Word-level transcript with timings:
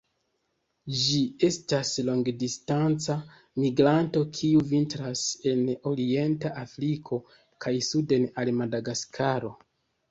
Ĝi 1.01 1.19
estas 1.47 1.91
longdistanca 2.07 3.17
migranto, 3.65 4.25
kiu 4.39 4.65
vintras 4.73 5.23
en 5.55 5.63
orienta 5.93 6.57
Afriko 6.67 7.23
kaj 7.67 7.77
suden 7.93 8.29
al 8.43 8.57
Madagaskaro. 8.65 9.57